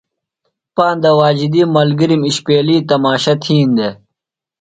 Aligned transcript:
پاندہ 0.75 1.11
واجدی 1.19 1.61
ملگِرِم 1.75 2.21
اِشپیلیۡ 2.29 2.85
تماشہ 2.89 3.33
تِھین 3.41 3.67
دےۡ۔ 3.77 3.93